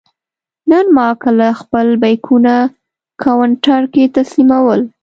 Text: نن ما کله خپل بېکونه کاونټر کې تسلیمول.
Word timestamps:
نن 0.69 0.85
ما 0.97 1.07
کله 1.23 1.47
خپل 1.61 1.85
بېکونه 2.01 2.53
کاونټر 3.23 3.81
کې 3.93 4.03
تسلیمول. 4.17 4.81